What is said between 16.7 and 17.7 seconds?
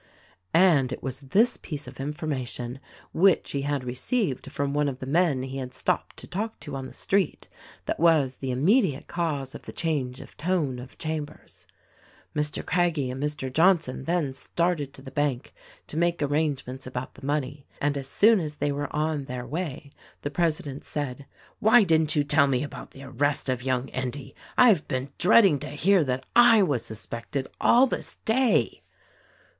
about the money